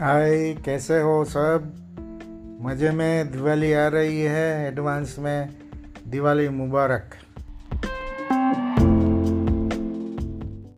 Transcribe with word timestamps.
हाय 0.00 0.54
कैसे 0.64 1.00
हो 1.00 1.24
सब? 1.24 1.72
मज़े 2.62 2.90
में 2.90 3.32
दिवाली 3.32 3.72
आ 3.72 3.88
रही 3.88 4.20
है 4.20 4.68
एडवांस 4.68 5.16
में 5.18 5.48
दिवाली 6.08 6.48
मुबारक। 6.48 7.10